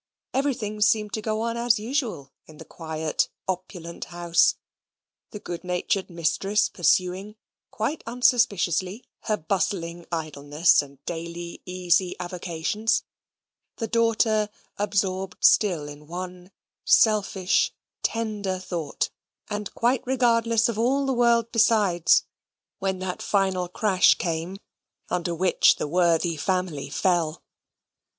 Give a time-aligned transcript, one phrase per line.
[0.33, 4.55] Everything seemed to go on as usual in the quiet, opulent house;
[5.29, 7.35] the good natured mistress pursuing,
[7.69, 13.03] quite unsuspiciously, her bustling idleness, and daily easy avocations;
[13.75, 16.49] the daughter absorbed still in one
[16.83, 17.71] selfish,
[18.01, 19.11] tender thought,
[19.51, 22.25] and quite regardless of all the world besides,
[22.79, 24.57] when that final crash came,
[25.09, 27.43] under which the worthy family fell.